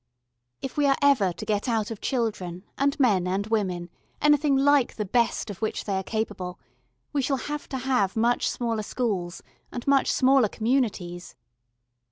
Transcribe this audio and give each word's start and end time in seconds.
If 0.63 0.77
we 0.77 0.87
are 0.87 0.97
ever 0.99 1.31
to 1.31 1.45
get 1.45 1.69
out 1.69 1.91
of 1.91 2.01
children, 2.01 2.63
and 2.75 2.99
men 2.99 3.27
and 3.27 3.45
women, 3.45 3.91
anything 4.19 4.57
like 4.57 4.95
the 4.95 5.05
best 5.05 5.51
of 5.51 5.61
which 5.61 5.85
they 5.85 5.93
are 5.93 6.01
capable, 6.01 6.59
we 7.13 7.21
shall 7.21 7.37
have 7.37 7.69
to 7.69 7.77
have 7.77 8.15
much 8.15 8.49
smaller 8.49 8.81
schools 8.81 9.43
and 9.71 9.85
much 9.85 10.11
smaller 10.11 10.49
communities. 10.49 11.35